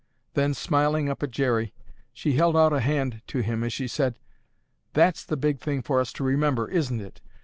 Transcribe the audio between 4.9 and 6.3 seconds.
"That's the big thing for us to